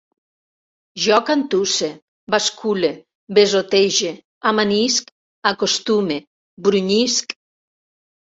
[1.01, 1.89] Jo cantusse,
[2.35, 2.89] bascule,
[3.39, 4.13] besotege,
[4.53, 5.13] amanisc,
[5.53, 6.17] acostume,
[6.69, 7.37] brunyisc